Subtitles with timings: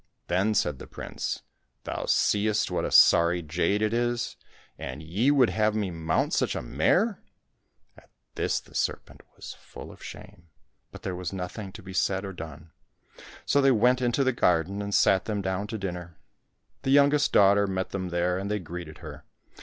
[0.29, 1.43] Then said the prince,"
[1.83, 4.35] Thou seest what a sorry jade it is!
[4.75, 7.21] And ye would have had me mount such a mare!"
[7.99, 10.49] At this the serpent was full of shame,
[10.91, 12.71] but there was nothing to be said or done.
[13.45, 16.17] So they went into the garden and sat them down to dinner.
[16.81, 19.23] The youngest daughter met them there, and they greeted her.